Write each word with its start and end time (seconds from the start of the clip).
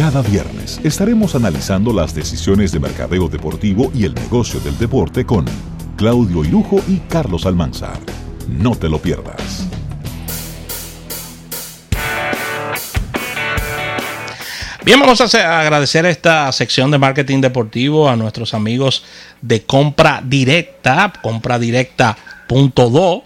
Cada 0.00 0.22
viernes 0.22 0.80
estaremos 0.82 1.34
analizando 1.34 1.92
las 1.92 2.14
decisiones 2.14 2.72
de 2.72 2.80
mercadeo 2.80 3.28
deportivo 3.28 3.92
y 3.94 4.06
el 4.06 4.14
negocio 4.14 4.58
del 4.60 4.78
deporte 4.78 5.26
con 5.26 5.44
Claudio 5.98 6.42
Irujo 6.42 6.80
y 6.88 7.00
Carlos 7.00 7.44
Almanzar. 7.44 7.98
No 8.48 8.74
te 8.74 8.88
lo 8.88 8.98
pierdas. 8.98 9.66
Bien, 14.86 14.98
vamos 14.98 15.20
a 15.20 15.60
agradecer 15.60 16.06
esta 16.06 16.50
sección 16.52 16.90
de 16.90 16.96
marketing 16.96 17.42
deportivo 17.42 18.08
a 18.08 18.16
nuestros 18.16 18.54
amigos 18.54 19.04
de 19.42 19.64
compra 19.64 20.22
directa, 20.24 21.12
compradirecta.do, 21.20 23.24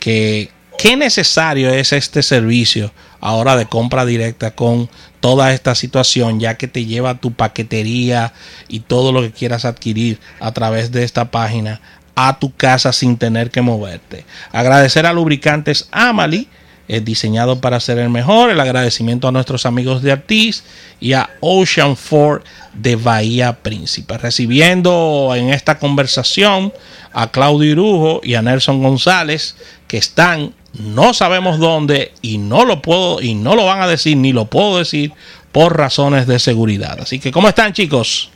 que 0.00 0.50
qué 0.76 0.96
necesario 0.96 1.70
es 1.70 1.92
este 1.92 2.24
servicio 2.24 2.90
ahora 3.20 3.56
de 3.56 3.66
compra 3.66 4.04
directa 4.04 4.52
con 4.52 4.88
toda 5.20 5.52
esta 5.52 5.74
situación, 5.74 6.40
ya 6.40 6.56
que 6.56 6.68
te 6.68 6.84
lleva 6.84 7.20
tu 7.20 7.32
paquetería 7.32 8.32
y 8.68 8.80
todo 8.80 9.12
lo 9.12 9.22
que 9.22 9.32
quieras 9.32 9.64
adquirir 9.64 10.20
a 10.40 10.52
través 10.52 10.92
de 10.92 11.04
esta 11.04 11.30
página 11.30 11.80
a 12.14 12.38
tu 12.38 12.54
casa 12.54 12.92
sin 12.92 13.16
tener 13.16 13.50
que 13.50 13.60
moverte. 13.60 14.24
Agradecer 14.52 15.06
a 15.06 15.12
Lubricantes 15.12 15.88
Amali, 15.90 16.48
es 16.88 17.04
diseñado 17.04 17.60
para 17.60 17.80
ser 17.80 17.98
el 17.98 18.10
mejor. 18.10 18.50
El 18.50 18.60
agradecimiento 18.60 19.28
a 19.28 19.32
nuestros 19.32 19.66
amigos 19.66 20.02
de 20.02 20.12
Artis 20.12 20.62
y 21.00 21.14
a 21.14 21.30
Ocean 21.40 21.96
Ford 21.96 22.42
de 22.74 22.96
Bahía 22.96 23.54
Príncipe. 23.54 24.16
Recibiendo 24.18 25.32
en 25.36 25.50
esta 25.50 25.78
conversación 25.78 26.72
a 27.12 27.30
Claudio 27.30 27.70
Irujo 27.70 28.20
y 28.22 28.34
a 28.34 28.42
Nelson 28.42 28.82
González, 28.82 29.56
que 29.88 29.96
están 29.96 30.54
no 30.78 31.14
sabemos 31.14 31.58
dónde 31.58 32.12
y 32.22 32.38
no 32.38 32.64
lo 32.64 32.82
puedo 32.82 33.20
y 33.20 33.34
no 33.34 33.54
lo 33.54 33.64
van 33.64 33.82
a 33.82 33.86
decir 33.86 34.16
ni 34.16 34.32
lo 34.32 34.46
puedo 34.46 34.78
decir 34.78 35.12
por 35.52 35.76
razones 35.76 36.26
de 36.26 36.38
seguridad. 36.38 36.98
Así 37.00 37.18
que, 37.18 37.32
¿cómo 37.32 37.48
están, 37.48 37.72
chicos? 37.72 38.30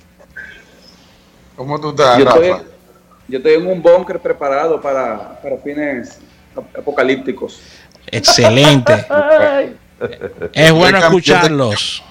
¿Cómo 1.56 1.80
tú 1.80 1.90
estás, 1.90 2.18
yo 2.18 2.24
Estoy, 2.24 2.52
yo 3.28 3.38
estoy 3.38 3.54
en 3.54 3.66
un 3.66 3.82
búnker 3.82 4.20
preparado 4.20 4.80
para, 4.80 5.40
para 5.40 5.56
fines 5.58 6.18
apocalípticos. 6.78 7.60
Excelente. 8.06 9.06
es 10.52 10.72
bueno 10.72 10.98
escucharlos. 10.98 12.02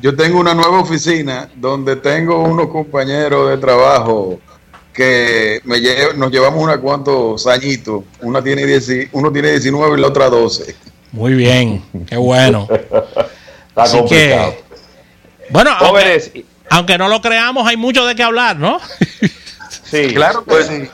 Yo 0.00 0.14
tengo 0.16 0.40
una 0.40 0.52
nueva 0.52 0.80
oficina 0.80 1.48
donde 1.54 1.96
tengo 1.96 2.40
unos 2.40 2.68
compañeros 2.68 3.50
de 3.50 3.56
trabajo 3.58 4.40
que 4.92 5.60
me 5.64 5.80
nos 6.16 6.30
llevamos 6.30 6.62
unos 6.62 6.78
cuantos 6.78 7.46
añitos. 7.46 8.04
Una 8.20 8.42
tiene 8.42 8.62
uno 9.12 9.32
tiene 9.32 9.50
19 9.52 9.98
y 9.98 10.00
la 10.00 10.08
otra 10.08 10.28
12. 10.28 10.76
Muy 11.12 11.34
bien, 11.34 11.82
qué 12.06 12.16
bueno. 12.16 12.68
Así 13.74 14.04
que, 14.06 14.62
bueno, 15.50 15.70
aunque, 16.70 16.98
no 16.98 17.08
lo 17.08 17.20
creamos, 17.20 17.66
hay 17.66 17.76
mucho 17.76 18.04
de 18.06 18.14
qué 18.14 18.22
hablar, 18.22 18.58
¿no? 18.58 18.80
sí, 19.84 20.12
claro 20.14 20.44
que 20.44 20.50
pues, 20.50 20.66
sí. 20.66 20.88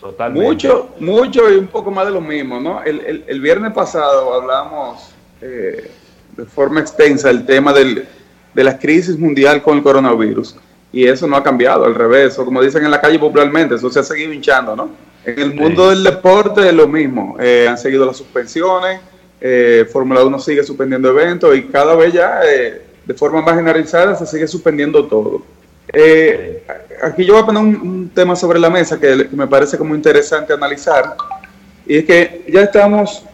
Totalmente. 0.00 0.46
Mucho, 0.46 0.90
mucho 0.98 1.52
y 1.52 1.56
un 1.56 1.68
poco 1.68 1.90
más 1.90 2.06
de 2.06 2.12
lo 2.12 2.20
mismo, 2.20 2.60
¿no? 2.60 2.82
El, 2.82 3.24
el, 3.26 3.40
viernes 3.40 3.72
pasado 3.72 4.34
hablamos 4.34 5.10
eh, 5.40 5.90
de 6.36 6.44
forma 6.44 6.80
extensa 6.80 7.30
el 7.30 7.46
tema 7.46 7.72
del, 7.72 8.08
de 8.52 8.64
la 8.64 8.78
crisis 8.78 9.16
mundial 9.16 9.62
con 9.62 9.76
el 9.76 9.82
coronavirus 9.82 10.56
y 10.92 11.06
eso 11.06 11.26
no 11.26 11.36
ha 11.36 11.42
cambiado, 11.42 11.86
al 11.86 11.94
revés, 11.94 12.38
o 12.38 12.44
como 12.44 12.60
dicen 12.60 12.84
en 12.84 12.90
la 12.90 13.00
calle 13.00 13.18
popularmente, 13.18 13.76
eso 13.76 13.90
se 13.90 14.00
ha 14.00 14.02
seguido 14.02 14.32
hinchando, 14.32 14.76
¿no? 14.76 14.90
En 15.24 15.38
el 15.38 15.54
mundo 15.54 15.88
del 15.88 16.04
deporte 16.04 16.68
es 16.68 16.74
lo 16.74 16.86
mismo, 16.86 17.36
eh, 17.40 17.66
han 17.68 17.78
seguido 17.78 18.04
las 18.04 18.16
suspensiones, 18.16 19.00
eh, 19.40 19.86
Fórmula 19.90 20.22
1 20.24 20.38
sigue 20.38 20.62
suspendiendo 20.62 21.08
eventos 21.08 21.56
y 21.56 21.64
cada 21.64 21.94
vez 21.94 22.12
ya 22.12 22.40
eh, 22.44 22.82
de 23.04 23.14
forma 23.14 23.40
más 23.40 23.56
generalizada 23.56 24.14
se 24.14 24.26
sigue 24.26 24.46
suspendiendo 24.46 25.06
todo. 25.06 25.42
aquí 27.02 27.24
yo 27.24 27.34
voy 27.34 27.42
a 27.42 27.46
poner 27.46 27.62
un, 27.62 28.10
tema 28.14 28.36
sobre 28.36 28.58
la 28.58 28.68
mesa 28.68 29.00
que, 29.00 29.28
me 29.32 29.46
parece 29.46 29.78
como 29.78 29.94
interesante 29.94 30.52
analizar 30.52 31.16
y 31.86 31.98
es 31.98 32.04
que 32.04 32.44
ya 32.48 32.62
estamos, 32.62 33.24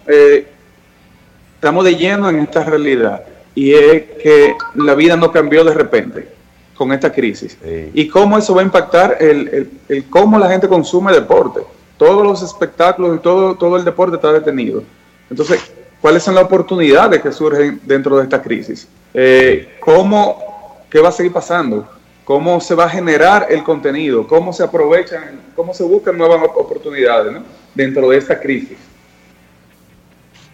estamos 1.55 1.85
de 1.85 1.97
lleno 1.97 2.29
en 2.31 2.41
esta 2.41 2.65
realidad 2.65 3.25
y 3.55 3.75
es 3.75 4.03
que 4.23 4.55
la 4.77 4.95
vida 4.95 5.17
no 5.17 5.33
cambió 5.33 5.65
de 5.65 5.75
repente 5.75 6.38
con 6.79 6.93
esta 6.93 7.13
crisis. 7.13 7.59
Y 7.93 8.07
cómo 8.07 8.39
eso 8.39 8.55
va 8.55 8.63
a 8.63 8.65
impactar 8.65 9.17
el, 9.19 9.69
el, 9.89 10.05
cómo 10.09 10.39
la 10.39 10.49
gente 10.49 10.69
consume 10.69 11.13
deporte. 11.13 11.61
Todos 11.97 12.25
los 12.25 12.41
espectáculos 12.41 13.17
y 13.17 13.19
todo, 13.21 13.57
todo 13.57 13.77
el 13.77 13.85
deporte 13.85 14.15
está 14.15 14.33
detenido. 14.33 14.85
Entonces, 15.29 15.73
¿cuáles 16.01 16.23
son 16.23 16.37
las 16.37 16.45
oportunidades 16.45 17.21
que 17.21 17.33
surgen 17.33 17.81
dentro 17.83 18.17
de 18.17 18.23
esta 18.23 18.41
crisis? 18.41 18.87
Eh, 19.13 19.77
¿Cómo, 19.81 20.85
qué 20.89 21.01
va 21.01 21.09
a 21.09 21.13
seguir 21.13 21.33
pasando? 21.33 21.89
¿Cómo 22.25 22.61
se 22.61 22.77
va 22.77 22.85
a 22.85 22.89
generar 22.89 23.49
el 23.51 23.65
contenido? 23.65 24.25
¿Cómo 24.29 24.53
se 24.53 24.63
aprovechan, 24.63 25.41
cómo 25.57 25.75
se 25.75 25.83
buscan 25.83 26.17
nuevas 26.17 26.41
oportunidades 26.55 27.43
dentro 27.75 28.09
de 28.11 28.19
esta 28.19 28.39
crisis? 28.39 28.79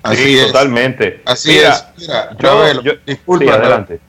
Así 0.02 0.38
es. 0.38 0.46
Totalmente. 0.46 1.20
Así 1.26 1.58
es. 1.58 1.84
Mira, 1.98 2.82
yo, 2.82 2.92
disculpa, 3.04 3.54
adelante. 3.54 4.00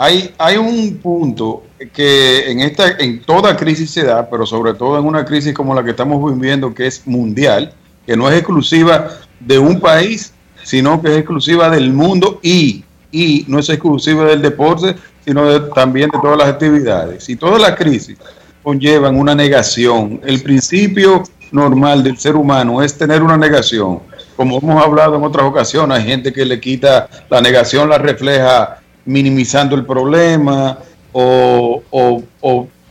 Hay, 0.00 0.32
hay 0.38 0.56
un 0.56 0.96
punto 0.98 1.64
que 1.92 2.48
en, 2.48 2.60
esta, 2.60 2.90
en 3.00 3.20
toda 3.20 3.56
crisis 3.56 3.90
se 3.90 4.04
da, 4.04 4.30
pero 4.30 4.46
sobre 4.46 4.74
todo 4.74 4.96
en 4.96 5.04
una 5.04 5.24
crisis 5.24 5.52
como 5.52 5.74
la 5.74 5.82
que 5.82 5.90
estamos 5.90 6.32
viviendo, 6.32 6.72
que 6.72 6.86
es 6.86 7.04
mundial, 7.04 7.72
que 8.06 8.16
no 8.16 8.30
es 8.30 8.36
exclusiva 8.38 9.08
de 9.40 9.58
un 9.58 9.80
país, 9.80 10.32
sino 10.62 11.02
que 11.02 11.08
es 11.08 11.18
exclusiva 11.18 11.68
del 11.68 11.92
mundo 11.92 12.38
y, 12.44 12.84
y 13.10 13.44
no 13.48 13.58
es 13.58 13.68
exclusiva 13.70 14.24
del 14.24 14.40
deporte, 14.40 14.94
sino 15.24 15.64
también 15.72 16.10
de 16.10 16.18
todas 16.20 16.38
las 16.38 16.46
actividades. 16.46 17.28
Y 17.28 17.34
todas 17.34 17.60
las 17.60 17.74
crisis 17.74 18.16
conllevan 18.62 19.16
una 19.16 19.34
negación. 19.34 20.20
El 20.24 20.40
principio 20.44 21.24
normal 21.50 22.04
del 22.04 22.18
ser 22.18 22.36
humano 22.36 22.82
es 22.82 22.96
tener 22.96 23.20
una 23.20 23.36
negación. 23.36 23.98
Como 24.36 24.58
hemos 24.58 24.80
hablado 24.80 25.16
en 25.16 25.24
otras 25.24 25.44
ocasiones, 25.44 25.98
hay 25.98 26.04
gente 26.04 26.32
que 26.32 26.44
le 26.44 26.60
quita 26.60 27.08
la 27.28 27.40
negación, 27.40 27.88
la 27.88 27.98
refleja 27.98 28.78
minimizando 29.08 29.74
el 29.74 29.86
problema 29.86 30.78
o, 31.12 31.82
o, 31.90 32.22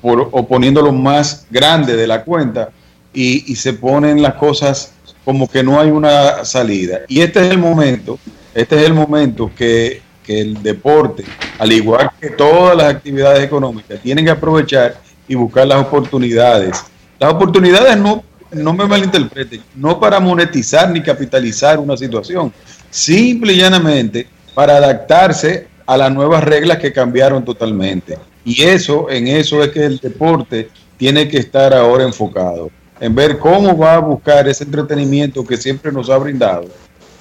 o, 0.01 0.47
poniéndolo 0.47 0.91
más 0.91 1.45
grande 1.49 1.95
de 1.95 2.07
la 2.07 2.23
cuenta 2.23 2.69
y, 3.13 3.55
se 3.55 3.73
ponen 3.73 4.21
las 4.21 4.33
cosas 4.33 4.93
como 5.23 5.47
que 5.47 5.63
no 5.63 5.79
hay 5.79 5.89
una 5.91 6.43
salida. 6.43 7.01
Y 7.07 7.21
este 7.21 7.45
es 7.45 7.51
el 7.51 7.59
momento, 7.59 8.19
este 8.53 8.77
es 8.77 8.83
el 8.83 8.93
momento 8.93 9.51
que, 9.55 10.01
que 10.23 10.41
el 10.41 10.61
deporte, 10.61 11.23
al 11.59 11.71
igual 11.71 12.09
que 12.19 12.31
todas 12.31 12.75
las 12.75 12.95
actividades 12.95 13.43
económicas, 13.43 13.99
tienen 14.01 14.25
que 14.25 14.31
aprovechar 14.31 14.99
y 15.27 15.35
buscar 15.35 15.67
las 15.67 15.79
oportunidades. 15.79 16.83
Las 17.19 17.33
oportunidades 17.33 17.95
no, 17.97 18.23
no 18.51 18.73
me 18.73 18.85
malinterpreten, 18.85 19.61
no 19.75 19.99
para 19.99 20.19
monetizar 20.19 20.89
ni 20.89 21.01
capitalizar 21.01 21.79
una 21.79 21.95
situación, 21.95 22.51
simple 22.89 23.53
y 23.53 23.57
llanamente 23.57 24.27
para 24.53 24.77
adaptarse 24.77 25.66
a 25.87 25.97
las 25.97 26.11
nuevas 26.11 26.43
reglas 26.43 26.77
que 26.77 26.93
cambiaron 26.93 27.43
totalmente. 27.43 28.17
Y 28.45 28.63
eso, 28.63 29.09
en 29.09 29.27
eso 29.27 29.63
es 29.63 29.69
que 29.69 29.85
el 29.85 29.97
deporte 29.97 30.69
tiene 30.97 31.27
que 31.27 31.37
estar 31.37 31.73
ahora 31.73 32.03
enfocado, 32.03 32.69
en 32.99 33.15
ver 33.15 33.39
cómo 33.39 33.75
va 33.77 33.95
a 33.95 33.99
buscar 33.99 34.47
ese 34.47 34.65
entretenimiento 34.65 35.45
que 35.45 35.57
siempre 35.57 35.91
nos 35.91 36.09
ha 36.09 36.17
brindado, 36.17 36.65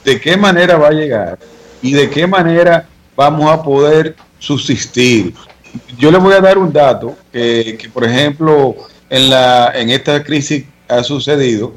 de 0.05 0.21
qué 0.21 0.37
manera 0.37 0.77
va 0.77 0.89
a 0.89 0.93
llegar 0.93 1.39
y 1.81 1.93
de 1.93 2.11
qué 2.11 2.27
manera 2.27 2.89
vamos 3.15 3.51
a 3.51 3.63
poder 3.63 4.17
subsistir. 4.39 5.33
Yo 5.99 6.11
les 6.11 6.21
voy 6.21 6.35
a 6.35 6.41
dar 6.41 6.59
un 6.59 6.73
dato 6.73 7.17
que, 7.33 7.89
por 7.93 8.05
ejemplo, 8.05 8.75
en, 9.09 9.31
la, 9.31 9.73
en 9.75 9.91
esta 9.91 10.23
crisis 10.25 10.65
ha 10.89 11.03
sucedido, 11.03 11.73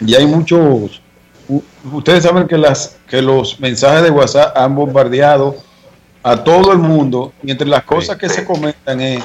y 0.00 0.14
hay 0.14 0.26
muchos, 0.26 1.00
ustedes 1.92 2.22
saben 2.24 2.46
que, 2.46 2.56
las, 2.56 2.96
que 3.08 3.20
los 3.20 3.60
mensajes 3.60 4.02
de 4.02 4.10
WhatsApp 4.10 4.56
han 4.56 4.74
bombardeado 4.74 5.67
a 6.28 6.44
todo 6.44 6.72
el 6.72 6.78
mundo 6.78 7.32
y 7.42 7.50
entre 7.50 7.66
las 7.66 7.84
cosas 7.84 8.18
que 8.18 8.28
se 8.28 8.44
comentan 8.44 9.00
es 9.00 9.24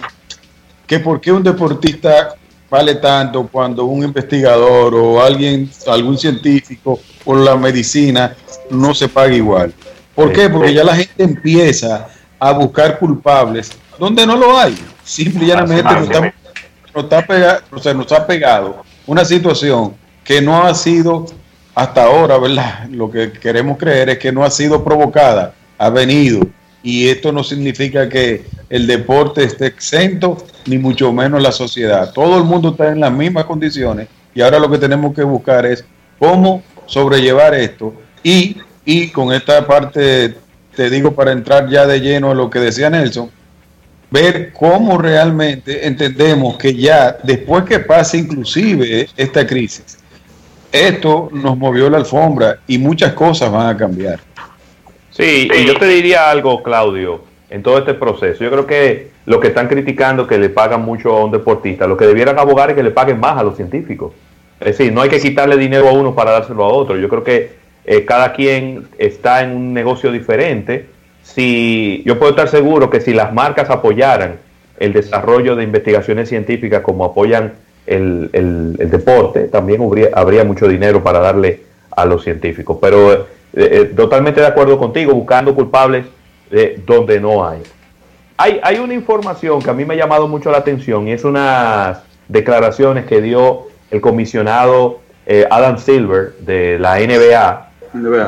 que 0.87 0.99
por 0.99 1.19
qué 1.19 1.33
un 1.33 1.43
deportista 1.43 2.33
vale 2.69 2.95
tanto 2.95 3.45
cuando 3.51 3.83
un 3.83 4.05
investigador 4.05 4.95
o 4.95 5.21
alguien, 5.21 5.69
algún 5.85 6.17
científico 6.17 6.97
por 7.25 7.37
la 7.39 7.57
medicina 7.57 8.33
no 8.69 8.95
se 8.95 9.09
paga 9.09 9.33
igual. 9.33 9.73
¿Por 10.15 10.31
qué? 10.31 10.49
Porque 10.49 10.73
ya 10.73 10.85
la 10.85 10.95
gente 10.95 11.23
empieza 11.23 12.07
a 12.39 12.51
buscar 12.53 12.97
culpables 12.99 13.71
donde 13.99 14.25
no 14.25 14.37
lo 14.37 14.57
hay. 14.57 14.73
Simple 15.03 15.43
y 15.43 15.47
llanamente 15.47 15.83
nos, 15.83 17.03
está 17.03 17.27
pegado, 17.27 17.61
o 17.69 17.93
nos 17.93 18.11
ha 18.13 18.25
pegado 18.25 18.83
una 19.05 19.25
situación 19.25 19.93
que 20.23 20.41
no 20.41 20.63
ha 20.63 20.73
sido 20.73 21.25
hasta 21.75 22.05
ahora, 22.05 22.37
¿verdad? 22.37 22.87
Lo 22.89 23.11
que 23.11 23.33
queremos 23.33 23.77
creer 23.77 24.11
es 24.11 24.19
que 24.19 24.31
no 24.31 24.45
ha 24.45 24.49
sido 24.49 24.85
provocada, 24.85 25.53
ha 25.77 25.89
venido 25.89 26.47
y 26.83 27.07
esto 27.07 27.31
no 27.31 27.43
significa 27.43 28.09
que 28.09 28.43
el 28.69 28.85
deporte 28.85 29.43
esté 29.45 29.67
exento, 29.67 30.37
ni 30.65 30.77
mucho 30.77 31.11
menos 31.13 31.41
la 31.41 31.51
sociedad. 31.51 32.11
Todo 32.11 32.37
el 32.37 32.43
mundo 32.43 32.71
está 32.71 32.91
en 32.91 32.99
las 32.99 33.11
mismas 33.11 33.45
condiciones 33.45 34.07
y 34.35 34.41
ahora 34.41 34.59
lo 34.59 34.69
que 34.69 34.77
tenemos 34.77 35.15
que 35.15 35.23
buscar 35.23 35.65
es 35.65 35.85
cómo 36.19 36.61
sobrellevar 36.85 37.55
esto 37.55 37.93
y, 38.21 38.57
y 38.83 39.09
con 39.09 39.33
esta 39.33 39.65
parte 39.65 40.35
te 40.75 40.89
digo 40.89 41.13
para 41.13 41.31
entrar 41.31 41.69
ya 41.69 41.85
de 41.85 42.01
lleno 42.01 42.31
a 42.31 42.35
lo 42.35 42.49
que 42.49 42.59
decía 42.59 42.89
Nelson, 42.89 43.29
ver 44.11 44.51
cómo 44.53 44.97
realmente 44.97 45.87
entendemos 45.87 46.57
que 46.57 46.75
ya 46.75 47.17
después 47.23 47.63
que 47.63 47.79
pase 47.79 48.17
inclusive 48.17 49.07
esta 49.15 49.45
crisis, 49.45 49.97
esto 50.71 51.29
nos 51.31 51.57
movió 51.57 51.89
la 51.89 51.97
alfombra 51.97 52.59
y 52.67 52.77
muchas 52.77 53.13
cosas 53.13 53.51
van 53.51 53.67
a 53.67 53.77
cambiar. 53.77 54.19
Sí, 55.13 55.47
y 55.53 55.65
yo 55.65 55.75
te 55.75 55.85
diría 55.85 56.31
algo, 56.31 56.63
Claudio, 56.63 57.21
en 57.49 57.61
todo 57.61 57.77
este 57.77 57.93
proceso. 57.93 58.43
Yo 58.43 58.49
creo 58.49 58.65
que 58.65 59.11
lo 59.27 59.39
que 59.39 59.49
están 59.49 59.67
criticando 59.67 60.25
que 60.25 60.39
le 60.39 60.49
pagan 60.49 60.81
mucho 60.81 61.15
a 61.15 61.23
un 61.23 61.31
deportista, 61.31 61.85
lo 61.85 61.95
que 61.95 62.07
debieran 62.07 62.39
abogar 62.39 62.71
es 62.71 62.75
que 62.75 62.83
le 62.83 62.91
paguen 62.91 63.19
más 63.19 63.37
a 63.37 63.43
los 63.43 63.55
científicos. 63.55 64.13
Es 64.59 64.77
decir, 64.77 64.91
no 64.91 65.01
hay 65.01 65.09
que 65.09 65.19
quitarle 65.19 65.55
dinero 65.55 65.87
a 65.87 65.93
uno 65.93 66.15
para 66.15 66.31
dárselo 66.31 66.63
a 66.63 66.69
otro. 66.69 66.97
Yo 66.97 67.09
creo 67.09 67.23
que 67.23 67.51
eh, 67.85 68.05
cada 68.05 68.33
quien 68.33 68.87
está 68.97 69.43
en 69.43 69.55
un 69.55 69.73
negocio 69.73 70.11
diferente. 70.11 70.87
Si 71.21 72.01
yo 72.05 72.17
puedo 72.17 72.31
estar 72.31 72.47
seguro 72.47 72.89
que 72.89 72.99
si 72.99 73.13
las 73.13 73.33
marcas 73.33 73.69
apoyaran 73.69 74.37
el 74.79 74.93
desarrollo 74.93 75.55
de 75.55 75.63
investigaciones 75.63 76.29
científicas 76.29 76.81
como 76.81 77.05
apoyan 77.05 77.53
el, 77.85 78.29
el, 78.33 78.89
deporte, 78.89 79.41
también 79.41 79.81
habría, 79.81 80.09
habría, 80.13 80.43
mucho 80.43 80.67
dinero 80.67 81.03
para 81.03 81.19
darle 81.19 81.61
a 81.91 82.05
los 82.05 82.23
científicos. 82.23 82.77
Pero 82.81 83.27
eh, 83.53 83.69
eh, 83.71 83.85
totalmente 83.95 84.41
de 84.41 84.47
acuerdo 84.47 84.77
contigo, 84.77 85.13
buscando 85.13 85.53
culpables 85.53 86.05
de 86.49 86.81
donde 86.85 87.19
no 87.19 87.47
hay. 87.47 87.61
hay. 88.37 88.59
Hay 88.63 88.77
una 88.77 88.93
información 88.93 89.61
que 89.61 89.69
a 89.69 89.73
mí 89.73 89.85
me 89.85 89.93
ha 89.93 89.97
llamado 89.97 90.27
mucho 90.27 90.51
la 90.51 90.57
atención 90.59 91.07
y 91.07 91.11
es 91.11 91.23
unas 91.23 91.99
declaraciones 92.27 93.05
que 93.05 93.21
dio 93.21 93.67
el 93.91 94.01
comisionado 94.01 94.99
eh, 95.25 95.45
Adam 95.49 95.77
Silver 95.77 96.33
de 96.39 96.79
la 96.79 96.97
NBA, 96.97 97.69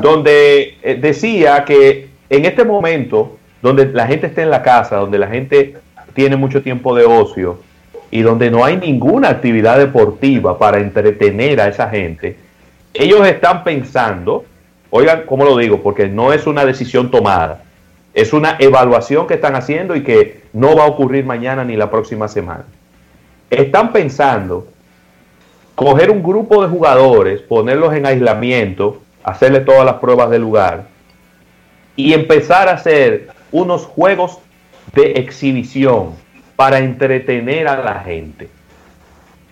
donde 0.01 0.77
decía 1.01 1.65
que 1.65 2.09
en 2.29 2.45
este 2.45 2.63
momento, 2.63 3.37
donde 3.61 3.87
la 3.87 4.07
gente 4.07 4.27
está 4.27 4.43
en 4.43 4.51
la 4.51 4.61
casa, 4.61 4.97
donde 4.97 5.17
la 5.17 5.27
gente 5.27 5.75
tiene 6.13 6.35
mucho 6.35 6.61
tiempo 6.61 6.95
de 6.95 7.05
ocio, 7.05 7.59
y 8.11 8.21
donde 8.21 8.49
no 8.49 8.63
hay 8.63 8.77
ninguna 8.77 9.29
actividad 9.29 9.77
deportiva 9.77 10.57
para 10.57 10.77
entretener 10.79 11.59
a 11.59 11.67
esa 11.67 11.89
gente, 11.89 12.37
ellos 12.93 13.27
están 13.27 13.63
pensando, 13.63 14.45
oigan, 14.95 15.23
¿cómo 15.25 15.43
lo 15.43 15.57
digo? 15.57 15.81
Porque 15.83 16.07
no 16.07 16.31
es 16.31 16.47
una 16.47 16.63
decisión 16.63 17.11
tomada, 17.11 17.63
es 18.13 18.31
una 18.31 18.55
evaluación 18.59 19.27
que 19.27 19.33
están 19.33 19.55
haciendo 19.55 19.93
y 19.93 20.03
que 20.03 20.43
no 20.53 20.73
va 20.73 20.83
a 20.83 20.87
ocurrir 20.87 21.25
mañana 21.25 21.65
ni 21.65 21.75
la 21.75 21.91
próxima 21.91 22.29
semana. 22.29 22.63
Están 23.49 23.91
pensando 23.91 24.67
coger 25.75 26.09
un 26.11 26.23
grupo 26.23 26.63
de 26.63 26.69
jugadores, 26.69 27.41
ponerlos 27.41 27.93
en 27.93 28.05
aislamiento, 28.05 29.01
hacerle 29.21 29.59
todas 29.59 29.83
las 29.83 29.95
pruebas 29.95 30.29
del 30.29 30.43
lugar 30.43 30.85
y 31.97 32.13
empezar 32.13 32.69
a 32.69 32.75
hacer 32.75 33.27
unos 33.51 33.85
juegos 33.85 34.39
de 34.93 35.11
exhibición 35.11 36.11
para 36.55 36.79
entretener 36.79 37.67
a 37.67 37.83
la 37.83 37.99
gente. 37.99 38.47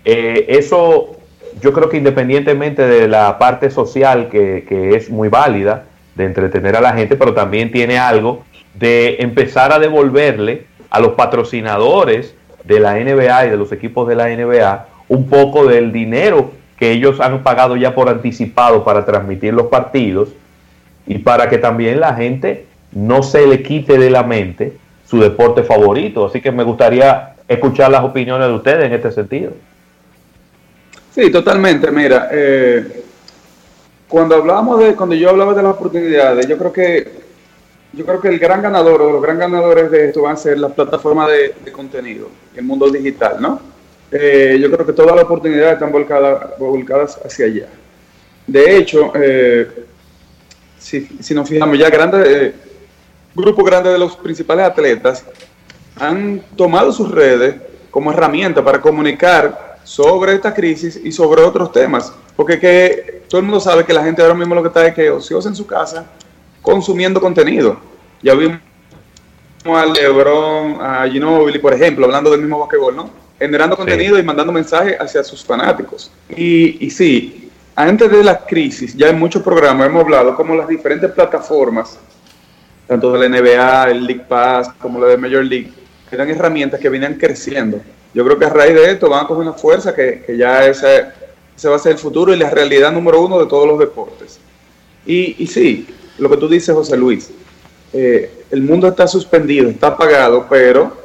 Eh, 0.05 0.45
eso 0.47 1.17
yo 1.61 1.73
creo 1.73 1.89
que 1.89 1.97
independientemente 1.97 2.85
de 2.85 3.07
la 3.07 3.37
parte 3.37 3.69
social 3.69 4.29
que, 4.29 4.65
que, 4.67 4.95
es 4.95 5.09
muy 5.09 5.29
válida 5.29 5.85
de 6.15 6.25
entretener 6.25 6.75
a 6.75 6.81
la 6.81 6.93
gente, 6.93 7.15
pero 7.15 7.33
también 7.33 7.71
tiene 7.71 7.97
algo 7.97 8.43
de 8.75 9.17
empezar 9.19 9.71
a 9.71 9.79
devolverle 9.79 10.65
a 10.89 10.99
los 10.99 11.13
patrocinadores 11.13 12.35
de 12.63 12.79
la 12.79 12.93
NBA 12.95 13.45
y 13.45 13.49
de 13.49 13.57
los 13.57 13.71
equipos 13.71 14.07
de 14.07 14.15
la 14.15 14.27
NBA 14.27 14.87
un 15.07 15.27
poco 15.27 15.65
del 15.65 15.91
dinero 15.91 16.51
que 16.77 16.91
ellos 16.91 17.19
han 17.19 17.43
pagado 17.43 17.75
ya 17.75 17.93
por 17.93 18.09
anticipado 18.09 18.83
para 18.83 19.05
transmitir 19.05 19.53
los 19.53 19.67
partidos 19.67 20.29
y 21.05 21.19
para 21.19 21.49
que 21.49 21.57
también 21.57 21.99
la 21.99 22.15
gente 22.15 22.65
no 22.91 23.23
se 23.23 23.47
le 23.47 23.63
quite 23.63 23.97
de 23.97 24.09
la 24.09 24.23
mente 24.23 24.73
su 25.05 25.19
deporte 25.19 25.63
favorito. 25.63 26.25
Así 26.25 26.41
que 26.41 26.51
me 26.51 26.63
gustaría 26.63 27.33
escuchar 27.47 27.91
las 27.91 28.03
opiniones 28.03 28.47
de 28.47 28.53
ustedes 28.53 28.85
en 28.85 28.93
este 28.93 29.11
sentido. 29.11 29.51
Sí, 31.13 31.29
totalmente. 31.31 31.91
Mira, 31.91 32.29
eh, 32.31 33.03
cuando 34.07 34.35
hablamos 34.35 34.79
de, 34.79 34.95
cuando 34.95 35.15
yo 35.15 35.29
hablaba 35.29 35.53
de 35.53 35.63
las 35.63 35.73
oportunidades, 35.73 36.47
yo 36.47 36.57
creo 36.57 36.73
que 36.73 37.23
yo 37.93 38.05
creo 38.05 38.19
que 38.19 38.29
el 38.29 38.39
gran 38.39 38.61
ganador 38.61 39.03
o 39.03 39.11
los 39.11 39.21
gran 39.21 39.37
ganadores 39.37 39.91
de 39.91 40.07
esto 40.07 40.23
van 40.23 40.33
a 40.33 40.37
ser 40.37 40.57
las 40.57 40.71
plataformas 40.71 41.29
de, 41.29 41.71
contenido, 41.71 42.27
el 42.55 42.63
mundo 42.63 42.89
digital, 42.89 43.39
¿no? 43.39 43.59
Eh, 44.11 44.57
yo 44.59 44.71
creo 44.71 44.85
que 44.85 44.93
todas 44.93 45.15
las 45.15 45.25
oportunidades 45.25 45.73
están 45.73 45.91
volcadas, 45.91 46.57
volcadas 46.57 47.19
hacia 47.23 47.45
allá. 47.45 47.67
De 48.47 48.77
hecho, 48.77 49.11
eh, 49.15 49.67
si, 50.79 51.05
si, 51.21 51.35
nos 51.35 51.47
fijamos 51.47 51.77
ya 51.77 51.89
grandes, 51.91 52.53
grupo 53.35 53.63
grande 53.63 53.91
de 53.91 53.99
los 53.99 54.15
principales 54.17 54.65
atletas 54.65 55.23
han 55.99 56.41
tomado 56.55 56.91
sus 56.91 57.11
redes 57.11 57.55
como 57.91 58.11
herramienta 58.11 58.63
para 58.63 58.81
comunicar 58.81 59.72
sobre 59.83 60.33
esta 60.33 60.53
crisis 60.53 60.99
y 61.03 61.11
sobre 61.11 61.41
otros 61.41 61.71
temas. 61.71 62.13
Porque 62.35 62.59
que 62.59 63.23
todo 63.29 63.39
el 63.39 63.45
mundo 63.45 63.59
sabe 63.59 63.85
que 63.85 63.93
la 63.93 64.03
gente 64.03 64.21
ahora 64.21 64.33
mismo 64.33 64.55
lo 64.55 64.61
que 64.61 64.67
está 64.67 64.87
es 64.87 64.93
que 64.93 65.09
ociosa 65.09 65.49
en 65.49 65.55
su 65.55 65.65
casa 65.65 66.05
consumiendo 66.61 67.19
contenido. 67.19 67.77
Ya 68.21 68.33
vimos 68.33 68.59
a 69.65 69.85
Lebron, 69.85 70.77
a 70.81 71.07
Ginobili, 71.09 71.59
por 71.59 71.73
ejemplo, 71.73 72.05
hablando 72.05 72.31
del 72.31 72.41
mismo 72.41 72.59
basquetbol, 72.59 72.95
¿no? 72.95 73.09
Generando 73.37 73.75
contenido 73.75 74.17
y 74.17 74.23
mandando 74.23 74.53
mensajes 74.53 74.97
hacia 74.99 75.23
sus 75.23 75.43
fanáticos. 75.43 76.11
Y, 76.29 76.85
y 76.85 76.89
sí, 76.89 77.51
antes 77.75 78.09
de 78.09 78.23
la 78.23 78.39
crisis, 78.45 78.95
ya 78.95 79.09
en 79.09 79.19
muchos 79.19 79.41
programas 79.41 79.87
hemos 79.87 80.03
hablado 80.03 80.35
como 80.35 80.55
las 80.55 80.67
diferentes 80.67 81.11
plataformas 81.11 81.99
tanto 82.87 83.13
de 83.13 83.27
la 83.27 83.39
NBA, 83.39 83.91
el 83.91 84.05
League 84.05 84.25
Pass, 84.27 84.69
como 84.79 84.99
la 84.99 85.07
de 85.07 85.17
Major 85.17 85.43
League, 85.43 85.71
eran 86.11 86.29
herramientas 86.29 86.79
que 86.79 86.89
venían 86.89 87.15
creciendo. 87.15 87.81
Yo 88.13 88.23
creo 88.23 88.37
que 88.37 88.45
a 88.45 88.49
raíz 88.49 88.75
de 88.75 88.91
esto 88.91 89.09
van 89.09 89.25
a 89.25 89.27
coger 89.27 89.41
una 89.41 89.53
fuerza 89.53 89.95
que, 89.95 90.23
ya 90.37 90.65
ese, 90.65 91.07
va 91.67 91.75
a 91.75 91.79
ser 91.79 91.93
el 91.93 91.97
futuro 91.97 92.33
y 92.33 92.37
la 92.37 92.49
realidad 92.49 92.91
número 92.91 93.21
uno 93.21 93.39
de 93.39 93.47
todos 93.47 93.67
los 93.67 93.79
deportes. 93.79 94.39
Y, 95.05 95.47
sí, 95.47 95.87
lo 96.17 96.29
que 96.29 96.37
tú 96.37 96.47
dices, 96.47 96.73
José 96.73 96.95
Luis, 96.95 97.31
eh, 97.91 98.45
el 98.51 98.61
mundo 98.61 98.87
está 98.87 99.07
suspendido, 99.07 99.69
está 99.69 99.87
apagado, 99.87 100.45
pero 100.49 100.95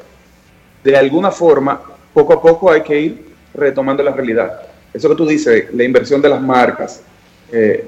de 0.85 0.97
alguna 0.97 1.31
forma, 1.31 1.81
poco 2.13 2.35
a 2.35 2.43
poco 2.43 2.71
hay 2.71 2.83
que 2.83 3.01
ir 3.01 3.35
retomando 3.55 4.03
la 4.03 4.13
realidad. 4.13 4.61
Eso 4.93 5.09
que 5.09 5.15
tú 5.15 5.27
dices, 5.27 5.73
la 5.73 5.85
inversión 5.85 6.21
de 6.21 6.29
las 6.29 6.41
marcas, 6.41 7.03
eh, 7.51 7.87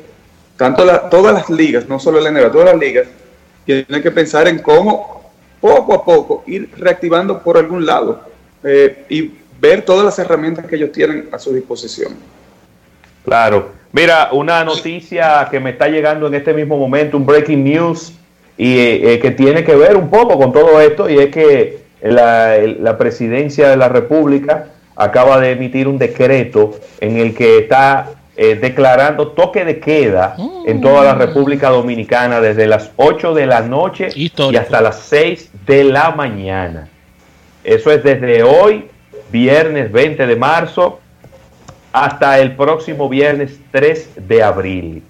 tanto 0.57 0.85
todas 1.11 1.35
las 1.35 1.51
ligas, 1.51 1.87
no 1.89 1.99
solo 1.99 2.21
la 2.21 2.31
NBA, 2.31 2.51
todas 2.51 2.71
las 2.71 2.79
ligas, 2.79 3.07
tiene 3.65 4.03
que 4.03 4.11
pensar 4.11 4.49
en 4.49 4.59
cómo 4.61 5.31
poco 5.61 5.95
a 5.95 6.05
poco 6.05 6.43
ir 6.47 6.71
reactivando 6.77 7.43
por 7.43 7.59
algún 7.59 7.85
lado 7.85 8.30
eh, 8.65 9.05
y 9.09 9.31
ver 9.61 9.83
todas 9.83 10.05
las 10.05 10.19
herramientas 10.19 10.67
que 10.67 10.77
ellos 10.77 10.93
tienen 10.93 11.29
a 11.33 11.39
su 11.39 11.53
disposición. 11.53 12.15
Claro. 13.25 13.73
Mira, 13.93 14.29
una 14.33 14.65
noticia 14.65 15.49
que 15.51 15.61
me 15.61 15.71
está 15.71 15.89
llegando 15.89 16.27
en 16.27 16.35
este 16.35 16.55
mismo 16.55 16.77
momento, 16.79 17.17
un 17.17 17.27
breaking 17.27 17.65
news, 17.65 18.13
y 18.57 18.79
eh, 18.79 19.19
que 19.21 19.31
tiene 19.31 19.65
que 19.65 19.75
ver 19.75 19.97
un 19.97 20.11
poco 20.11 20.39
con 20.39 20.53
todo 20.53 20.81
esto, 20.81 21.09
y 21.09 21.19
es 21.19 21.31
que 21.31 21.81
la, 22.03 22.57
la 22.79 22.97
presidencia 22.97 23.69
de 23.69 23.77
la 23.77 23.89
República 23.89 24.67
acaba 24.97 25.41
de 25.41 25.53
emitir 25.53 25.89
un 25.89 25.99
decreto 25.99 26.73
en 27.01 27.17
el 27.17 27.35
que 27.35 27.59
está 27.59 28.11
eh, 28.37 28.55
declarando 28.55 29.29
toque 29.29 29.65
de 29.65 29.81
queda 29.81 30.37
en 30.65 30.81
toda 30.81 31.05
la 31.05 31.15
República 31.15 31.69
Dominicana 31.69 32.41
desde 32.41 32.67
las 32.67 32.91
8 32.97 33.35
de 33.35 33.47
la 33.47 33.61
noche 33.61 34.09
y 34.15 34.31
hasta 34.57 34.81
las 34.81 35.01
6 35.01 35.51
de 35.67 35.85
la 35.85 36.11
mañana. 36.13 36.89
Eso 37.71 37.93
es 37.93 38.03
desde 38.03 38.43
hoy, 38.43 38.87
viernes 39.31 39.93
20 39.93 40.27
de 40.27 40.35
marzo, 40.35 40.99
hasta 41.93 42.41
el 42.41 42.57
próximo 42.57 43.09
viernes 43.09 43.61
3 43.71 44.27
de 44.27 44.43
abril. 44.43 45.05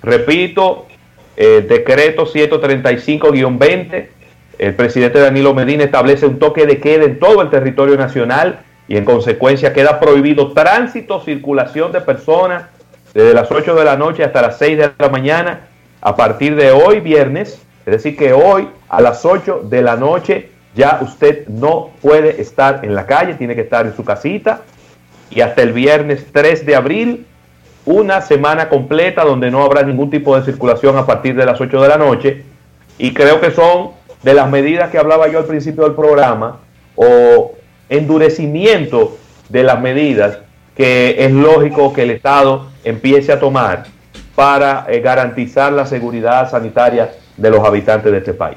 Repito, 0.00 0.86
el 1.36 1.66
decreto 1.66 2.26
135-20, 2.26 4.06
el 4.58 4.74
presidente 4.76 5.18
Danilo 5.18 5.52
Medina 5.52 5.82
establece 5.82 6.26
un 6.26 6.38
toque 6.38 6.64
de 6.64 6.78
queda 6.78 7.06
en 7.06 7.18
todo 7.18 7.42
el 7.42 7.50
territorio 7.50 7.96
nacional 7.96 8.60
y 8.86 8.96
en 8.96 9.04
consecuencia 9.04 9.72
queda 9.72 9.98
prohibido 9.98 10.52
tránsito, 10.52 11.20
circulación 11.22 11.90
de 11.90 12.02
personas 12.02 12.66
desde 13.14 13.34
las 13.34 13.50
8 13.50 13.74
de 13.74 13.84
la 13.84 13.96
noche 13.96 14.22
hasta 14.22 14.42
las 14.42 14.58
6 14.58 14.78
de 14.78 14.92
la 14.96 15.08
mañana 15.08 15.62
a 16.00 16.14
partir 16.14 16.54
de 16.54 16.70
hoy 16.70 17.00
viernes, 17.00 17.60
es 17.84 17.92
decir 17.92 18.16
que 18.16 18.32
hoy 18.32 18.68
a 18.88 19.00
las 19.00 19.24
8 19.24 19.62
de 19.64 19.82
la 19.82 19.96
noche 19.96 20.50
ya 20.74 21.00
usted 21.02 21.46
no 21.48 21.90
puede 22.00 22.40
estar 22.40 22.84
en 22.84 22.94
la 22.94 23.06
calle, 23.06 23.34
tiene 23.34 23.54
que 23.54 23.62
estar 23.62 23.86
en 23.86 23.94
su 23.94 24.04
casita 24.04 24.62
y 25.30 25.40
hasta 25.40 25.62
el 25.62 25.72
viernes 25.72 26.26
3 26.32 26.66
de 26.66 26.76
abril 26.76 27.26
una 27.86 28.20
semana 28.20 28.68
completa 28.68 29.24
donde 29.24 29.50
no 29.50 29.64
habrá 29.64 29.82
ningún 29.82 30.10
tipo 30.10 30.36
de 30.36 30.44
circulación 30.44 30.96
a 30.96 31.06
partir 31.06 31.34
de 31.34 31.46
las 31.46 31.60
8 31.60 31.80
de 31.80 31.88
la 31.88 31.96
noche 31.96 32.42
y 32.98 33.14
creo 33.14 33.40
que 33.40 33.50
son 33.50 33.90
de 34.22 34.34
las 34.34 34.50
medidas 34.50 34.90
que 34.90 34.98
hablaba 34.98 35.28
yo 35.28 35.38
al 35.38 35.46
principio 35.46 35.84
del 35.84 35.94
programa 35.94 36.60
o 36.94 37.52
endurecimiento 37.88 39.16
de 39.48 39.62
las 39.62 39.80
medidas 39.80 40.38
que 40.76 41.16
es 41.24 41.32
lógico 41.32 41.92
que 41.92 42.02
el 42.02 42.10
Estado 42.10 42.70
empiece 42.84 43.32
a 43.32 43.40
tomar 43.40 43.84
para 44.34 44.86
eh, 44.88 45.00
garantizar 45.00 45.72
la 45.72 45.84
seguridad 45.86 46.50
sanitaria 46.50 47.10
de 47.36 47.50
los 47.50 47.64
habitantes 47.64 48.10
de 48.10 48.18
este 48.18 48.32
país. 48.32 48.56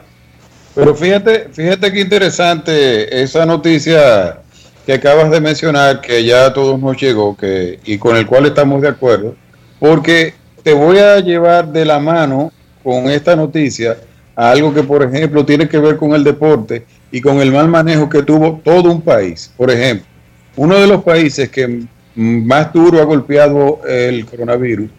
Pero 0.76 0.96
fíjate, 0.96 1.50
fíjate 1.52 1.92
qué 1.92 2.02
interesante 2.02 3.22
esa 3.22 3.46
noticia 3.46 4.40
que 4.86 4.94
acabas 4.94 5.30
de 5.30 5.40
mencionar, 5.40 6.02
que 6.02 6.24
ya 6.24 6.48
a 6.48 6.54
todos 6.54 6.80
nos 6.80 7.00
llegó, 7.00 7.38
que, 7.38 7.80
y 7.86 7.98
con 7.98 8.16
el 8.16 8.26
cual 8.26 8.48
estamos 8.48 8.82
de 8.82 8.90
acuerdo, 8.90 9.36
porque 9.80 10.34
te 10.64 10.74
voy 10.74 10.98
a 10.98 11.20
llevar 11.20 11.72
de 11.72 11.86
la 11.86 12.00
mano 12.00 12.52
con 12.84 13.10
esta 13.10 13.36
noticia 13.36 13.98
a 14.36 14.50
algo 14.50 14.74
que, 14.74 14.84
por 14.84 15.04
ejemplo, 15.04 15.46
tiene 15.46 15.70
que 15.70 15.78
ver 15.78 15.96
con 15.96 16.14
el 16.14 16.24
deporte 16.24 16.86
y 17.12 17.22
con 17.22 17.40
el 17.40 17.52
mal 17.52 17.68
manejo 17.68 18.10
que 18.10 18.24
tuvo 18.24 18.60
todo 18.64 18.92
un 18.92 19.02
país. 19.02 19.54
Por 19.56 19.70
ejemplo, 19.70 20.08
uno 20.56 20.80
de 20.80 20.88
los 20.88 21.04
países 21.04 21.50
que 21.50 21.84
más 22.16 22.74
duro 22.74 23.00
ha 23.00 23.06
golpeado 23.06 23.82
el 23.88 24.26
coronavirus, 24.26 24.90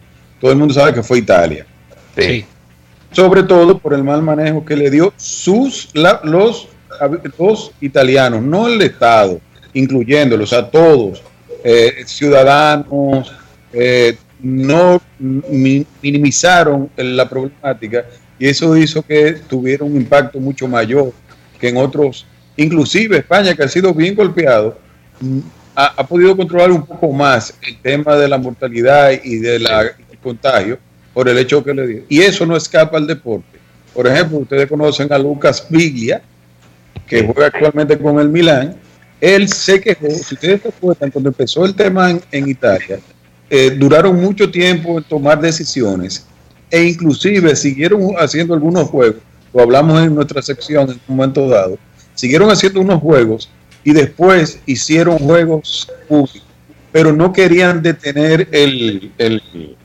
todo 0.40 0.52
el 0.52 0.58
mundo 0.58 0.72
sabe 0.72 0.94
que 0.94 1.02
fue 1.02 1.18
Italia. 1.18 1.66
Sí 2.16 2.46
sobre 3.14 3.44
todo 3.44 3.78
por 3.78 3.94
el 3.94 4.02
mal 4.02 4.22
manejo 4.22 4.64
que 4.64 4.76
le 4.76 4.90
dio 4.90 5.12
sus 5.16 5.88
los, 5.94 6.68
los 7.38 7.72
italianos, 7.80 8.42
no 8.42 8.68
el 8.68 8.82
Estado, 8.82 9.40
incluyéndolos 9.72 10.52
a 10.52 10.68
todos, 10.68 11.22
eh, 11.62 12.02
ciudadanos, 12.06 13.32
eh, 13.72 14.16
no 14.40 15.00
minimizaron 15.18 16.90
la 16.96 17.28
problemática 17.28 18.04
y 18.38 18.46
eso 18.46 18.76
hizo 18.76 19.02
que 19.02 19.32
tuviera 19.48 19.84
un 19.84 19.96
impacto 19.96 20.38
mucho 20.38 20.68
mayor 20.68 21.12
que 21.58 21.68
en 21.68 21.76
otros, 21.76 22.26
inclusive 22.56 23.18
España 23.18 23.54
que 23.54 23.62
ha 23.62 23.68
sido 23.68 23.94
bien 23.94 24.14
golpeado, 24.14 24.76
mm, 25.20 25.38
ha, 25.76 25.86
ha 25.96 26.06
podido 26.06 26.36
controlar 26.36 26.70
un 26.70 26.84
poco 26.84 27.12
más 27.12 27.54
el 27.62 27.80
tema 27.80 28.16
de 28.16 28.28
la 28.28 28.38
mortalidad 28.38 29.12
y 29.22 29.38
de 29.38 29.60
la 29.60 29.94
contagio 30.24 30.78
por 31.14 31.28
el 31.28 31.38
hecho 31.38 31.64
que 31.64 31.72
le 31.72 31.86
dio. 31.86 32.02
Y 32.08 32.20
eso 32.20 32.44
no 32.44 32.56
escapa 32.56 32.98
al 32.98 33.06
deporte. 33.06 33.58
Por 33.94 34.08
ejemplo, 34.08 34.38
ustedes 34.38 34.68
conocen 34.68 35.10
a 35.12 35.18
Lucas 35.18 35.66
Biglia, 35.70 36.20
que 37.06 37.22
juega 37.22 37.46
actualmente 37.46 37.96
con 37.96 38.18
el 38.18 38.28
Milán. 38.28 38.76
Él 39.20 39.48
se 39.48 39.80
quejó, 39.80 40.10
si 40.10 40.34
ustedes 40.34 40.62
se 40.62 40.68
acuerdan, 40.68 41.10
cuando 41.12 41.30
empezó 41.30 41.64
el 41.64 41.74
tema 41.74 42.10
en, 42.30 42.48
Italia, 42.48 42.98
eh, 43.48 43.70
duraron 43.70 44.20
mucho 44.20 44.50
tiempo 44.50 44.98
en 44.98 45.04
tomar 45.04 45.40
decisiones 45.40 46.26
e 46.70 46.82
inclusive 46.82 47.54
siguieron 47.54 48.14
haciendo 48.18 48.54
algunos 48.54 48.88
juegos, 48.88 49.22
lo 49.52 49.62
hablamos 49.62 50.02
en 50.02 50.14
nuestra 50.14 50.42
sección 50.42 50.90
en 50.90 51.00
un 51.06 51.16
momento 51.16 51.48
dado, 51.48 51.78
siguieron 52.14 52.50
haciendo 52.50 52.80
unos 52.80 53.00
juegos 53.00 53.48
y 53.84 53.92
después 53.92 54.58
hicieron 54.66 55.18
juegos 55.18 55.88
públicos, 56.08 56.42
pero 56.90 57.12
no 57.12 57.32
querían 57.32 57.80
detener 57.80 58.48
el, 58.50 59.12
el 59.18 59.76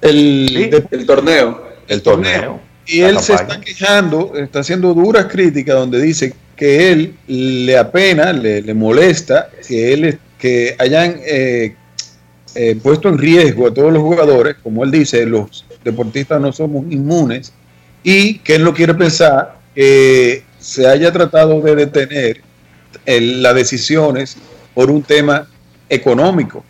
el, 0.00 1.06
torneo. 1.06 1.62
El 1.88 2.02
torneo. 2.02 2.60
Y 2.86 3.00
él 3.00 3.18
se 3.18 3.34
está 3.34 3.60
quejando, 3.60 4.32
está 4.36 4.60
haciendo 4.60 4.94
duras 4.94 5.26
críticas 5.26 5.76
donde 5.76 6.00
dice 6.00 6.34
que 6.56 6.90
él 6.90 7.14
le 7.26 7.76
apena, 7.76 8.32
le, 8.32 8.74
molesta 8.74 9.50
que 9.66 9.92
él 9.92 10.18
que 10.38 10.76
hayan 10.78 11.16
eh, 11.26 11.74
eh, 12.54 12.78
puesto 12.82 13.08
en 13.08 13.18
riesgo 13.18 13.66
a 13.66 13.74
todos 13.74 13.92
los 13.92 14.02
jugadores, 14.02 14.56
como 14.62 14.84
él 14.84 14.90
dice, 14.90 15.26
los 15.26 15.64
deportistas 15.84 16.40
no 16.40 16.52
somos 16.52 16.84
inmunes, 16.90 17.52
y 18.02 18.38
que 18.38 18.54
él 18.54 18.64
no 18.64 18.72
quiere 18.72 18.94
pensar 18.94 19.58
que 19.74 20.44
se 20.58 20.86
haya 20.86 21.12
tratado 21.12 21.60
de 21.60 21.74
detener 21.74 22.40
las 23.04 23.54
decisiones 23.54 24.36
por 24.74 24.90
un 24.90 25.02
tema 25.02 25.48
económico. 25.88 26.64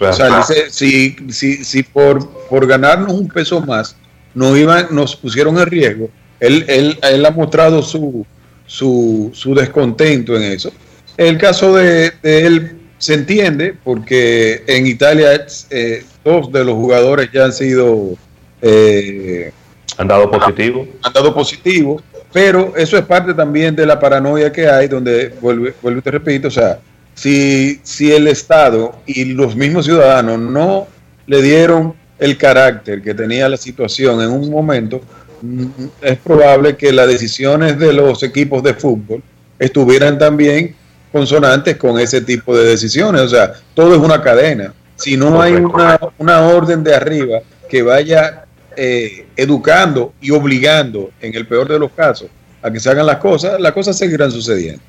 O 0.00 0.12
sea, 0.12 0.38
dice, 0.38 0.70
si, 0.70 1.16
si, 1.30 1.64
si 1.64 1.82
por, 1.82 2.28
por 2.48 2.66
ganarnos 2.66 3.12
un 3.12 3.28
peso 3.28 3.60
más 3.60 3.96
nos, 4.34 4.56
iban, 4.58 4.88
nos 4.90 5.14
pusieron 5.14 5.58
en 5.58 5.66
riesgo, 5.66 6.10
él, 6.40 6.64
él, 6.68 6.98
él 7.02 7.26
ha 7.26 7.30
mostrado 7.30 7.82
su, 7.82 8.26
su, 8.66 9.30
su, 9.32 9.54
descontento 9.54 10.36
en 10.36 10.42
eso. 10.42 10.72
El 11.16 11.38
caso 11.38 11.74
de, 11.74 12.12
él 12.22 12.76
se 12.98 13.14
entiende 13.14 13.74
porque 13.84 14.64
en 14.66 14.86
Italia 14.86 15.46
eh, 15.70 16.04
dos 16.24 16.50
de 16.50 16.64
los 16.64 16.74
jugadores 16.74 17.30
ya 17.32 17.44
han 17.44 17.52
sido... 17.52 18.14
Eh, 18.62 19.52
han 19.96 20.08
dado 20.08 20.30
positivo. 20.30 20.88
Han 21.02 21.12
dado 21.12 21.32
positivo, 21.32 22.02
pero 22.32 22.74
eso 22.76 22.98
es 22.98 23.04
parte 23.04 23.32
también 23.32 23.76
de 23.76 23.86
la 23.86 24.00
paranoia 24.00 24.50
que 24.50 24.68
hay, 24.68 24.88
donde, 24.88 25.32
vuelvo, 25.40 25.68
vuelvo 25.80 26.00
y 26.00 26.02
te 26.02 26.10
repito, 26.10 26.48
o 26.48 26.50
sea, 26.50 26.80
si, 27.14 27.80
si 27.82 28.12
el 28.12 28.26
Estado 28.26 28.96
y 29.06 29.26
los 29.26 29.56
mismos 29.56 29.86
ciudadanos 29.86 30.38
no 30.38 30.86
le 31.26 31.42
dieron 31.42 31.94
el 32.18 32.36
carácter 32.36 33.02
que 33.02 33.14
tenía 33.14 33.48
la 33.48 33.56
situación 33.56 34.20
en 34.20 34.30
un 34.30 34.50
momento, 34.50 35.00
mm, 35.42 35.64
es 36.02 36.18
probable 36.18 36.76
que 36.76 36.92
las 36.92 37.08
decisiones 37.08 37.78
de 37.78 37.92
los 37.92 38.22
equipos 38.22 38.62
de 38.62 38.74
fútbol 38.74 39.22
estuvieran 39.58 40.18
también 40.18 40.74
consonantes 41.12 41.76
con 41.76 41.98
ese 41.98 42.20
tipo 42.20 42.56
de 42.56 42.64
decisiones. 42.64 43.22
O 43.22 43.28
sea, 43.28 43.52
todo 43.74 43.94
es 43.94 44.00
una 44.00 44.20
cadena. 44.20 44.74
Si 44.96 45.16
no 45.16 45.40
hay 45.40 45.54
una, 45.54 45.98
una 46.18 46.40
orden 46.42 46.82
de 46.82 46.94
arriba 46.94 47.40
que 47.68 47.82
vaya 47.82 48.44
eh, 48.76 49.26
educando 49.36 50.12
y 50.20 50.30
obligando, 50.30 51.10
en 51.20 51.34
el 51.34 51.46
peor 51.46 51.68
de 51.68 51.78
los 51.78 51.92
casos, 51.92 52.28
a 52.62 52.70
que 52.70 52.80
se 52.80 52.90
hagan 52.90 53.06
las 53.06 53.18
cosas, 53.18 53.60
las 53.60 53.72
cosas 53.72 53.96
seguirán 53.96 54.30
sucediendo. 54.30 54.82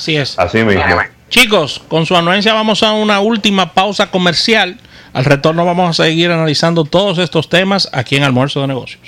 Así 0.00 0.16
es. 0.16 0.38
Así 0.38 0.64
mismo. 0.64 0.82
Chicos, 1.28 1.82
con 1.88 2.06
su 2.06 2.16
anuencia 2.16 2.54
vamos 2.54 2.82
a 2.82 2.92
una 2.92 3.20
última 3.20 3.74
pausa 3.74 4.10
comercial. 4.10 4.78
Al 5.12 5.26
retorno 5.26 5.66
vamos 5.66 6.00
a 6.00 6.04
seguir 6.04 6.30
analizando 6.30 6.84
todos 6.84 7.18
estos 7.18 7.50
temas 7.50 7.90
aquí 7.92 8.16
en 8.16 8.22
Almuerzo 8.22 8.62
de 8.62 8.68
Negocios. 8.68 9.02